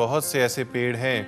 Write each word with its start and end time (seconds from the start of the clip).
बहुत 0.00 0.24
से 0.24 0.42
ऐसे 0.42 0.64
पेड़ 0.74 0.96
हैं 0.96 1.18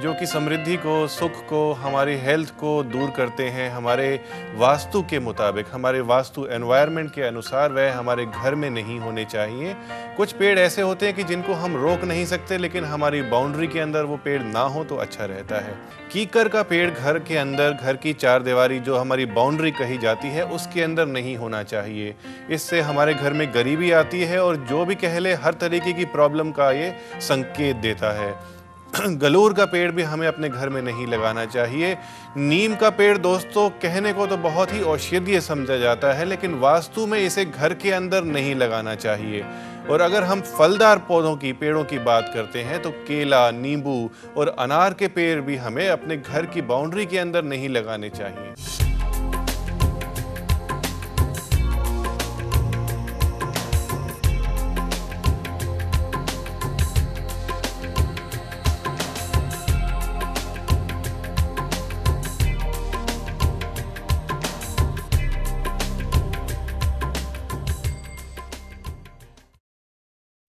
जो 0.00 0.14
कि 0.14 0.26
समृद्धि 0.26 0.76
को, 0.76 1.06
सुख 1.06 1.32
को, 1.48 1.72
हमारी 1.72 2.16
हेल्थ 2.16 2.50
को 2.50 2.82
दूर 2.82 3.10
करते 3.10 3.48
हैं, 3.48 3.70
हमारे 3.70 4.20
वास्तु 4.54 5.02
के 5.02 5.18
मुताबिक, 5.18 5.66
हमारे 5.72 6.00
वास्तु 6.00 6.46
एनवायरनमेंट 6.46 7.10
के 7.14 7.22
अनुसार 7.22 7.72
वह 7.72 7.96
हमारे 7.96 8.26
घर 8.26 8.54
में 8.54 8.70
नहीं 8.70 8.98
होने 8.98 9.24
चाहिए। 9.24 9.74
कुछ 10.16 10.32
पेड़ 10.32 10.58
ऐसे 10.58 10.82
होते 10.82 11.06
हैं 11.06 11.14
कि 11.16 11.22
जिनको 11.22 11.52
हम 11.52 11.76
रोक 11.76 12.04
नहीं 12.04 12.24
सकते, 12.26 12.58
लेकिन 12.58 12.84
हमारी 12.84 13.22
बाउंड्री 13.22 13.66
के 13.66 13.80
अंदर 13.80 14.02
वो 14.02 14.16
पेड़ 14.16 14.42
ना 14.42 14.60
हो 14.60 14.84
तो 14.84 14.96
अच्छा 14.96 15.24
रहता 15.24 15.56
है। 15.56 15.74
कीकर 16.12 16.48
का 16.48 16.62
पेड़ 16.62 16.90
घर 16.90 17.18
के 17.18 17.36
अंदर, 17.36 17.72
घर 17.72 17.96
की 17.96 18.12
चार 18.12 18.42
दीवारी 18.42 18.78
जो 18.80 18.96
हमारी 18.96 19.26
बाउंड्री 19.26 19.70
कही 19.70 19.98
जाती 19.98 20.28
है, 20.28 20.44
उसके 20.44 20.82
अंदर 20.82 21.06
नहीं 21.06 21.36
होना 21.36 21.62
चाहिए। 21.62 22.14
इससे 22.50 22.80
हमारे 22.80 23.14
घर 23.14 23.32
में 23.32 23.54
गरीबी 23.54 23.90
आती 23.90 24.20
है 24.20 24.42
और 24.42 24.56
जो 24.56 24.84
भी 24.84 24.94
कह 24.94 25.18
ले, 25.18 25.34
हर 25.34 25.54
तरीके 25.54 25.92
की 25.92 26.04
प्रॉब्लम 26.04 26.50
का 26.50 26.70
ये 26.70 26.94
संकेत 27.20 27.76
देता 27.76 28.12
है। 28.12 28.59
गलूर 29.06 29.54
का 29.54 29.64
पेड़ 29.64 29.90
भी 29.92 30.02
हमें 30.02 30.26
अपने 30.28 30.48
घर 30.48 30.68
में 30.68 30.82
नहीं 30.82 31.06
लगाना 31.06 31.44
चाहिए। 31.44 31.96
नीम 32.36 32.74
का 32.74 32.90
पेड़ 32.90 33.18
दोस्तों, 33.18 33.70
कहने 33.70 34.12
को 34.12 34.26
तो 34.26 34.36
बहुत 34.36 34.72
ही 34.72 34.80
औषधीय 34.80 35.40
समझा 35.40 35.76
जाता 35.76 36.12
है, 36.12 36.24
लेकिन 36.24 36.54
वास्तु 36.54 37.06
में 37.06 37.18
इसे 37.18 37.44
घर 37.44 37.74
के 37.74 37.90
अंदर 37.90 38.24
नहीं 38.24 38.54
लगाना 38.54 38.94
चाहिए। 38.94 39.44
और 39.90 40.00
अगर 40.00 40.22
हम 40.22 40.40
फलदार 40.40 40.98
पौधों 40.98 41.36
की, 41.36 41.52
पेड़ों 41.52 41.84
की 41.84 41.98
बात 41.98 42.30
करते 42.34 42.62
हैं 42.62 42.82
तो 42.82 42.90
केला, 42.90 43.50
नींबू 43.50 44.10
और 44.36 44.48
अनार 44.48 44.94
के 44.94 45.08
पेड़ 45.08 45.40
भी 45.40 45.56
हमें 45.56 45.88
अपने 45.88 46.16
घर 46.16 46.46
की 46.46 46.62
बाउंड्री 46.62 47.06
के 47.06 47.18
अंदर 47.18 47.44
नहीं 47.44 47.68
लगाने 47.68 48.10
चाहिए। 48.10 48.79